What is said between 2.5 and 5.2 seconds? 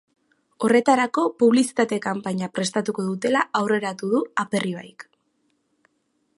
prestatuko dutela aurreratu du Aperribaik.